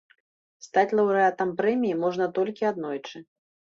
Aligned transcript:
Стаць 0.67 0.93
лаўрэатам 1.01 1.53
прэміі 1.61 2.01
можна 2.03 2.33
толькі 2.41 2.71
аднойчы. 2.75 3.29